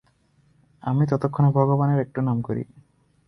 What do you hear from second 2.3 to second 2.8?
করি।